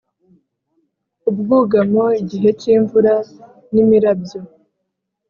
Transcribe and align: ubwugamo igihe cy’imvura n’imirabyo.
ubwugamo 1.29 2.03
igihe 2.21 2.49
cy’imvura 2.59 3.13
n’imirabyo. 3.73 4.39